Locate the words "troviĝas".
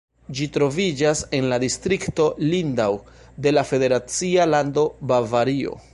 0.53-1.19